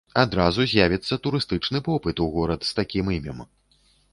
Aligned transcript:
Адразу 0.21 0.65
з'явіцца 0.71 1.17
турыстычны 1.27 1.81
попыт 1.91 2.25
у 2.25 2.27
горад 2.39 2.61
з 2.71 2.75
такім 2.81 3.05
імем. 3.19 3.45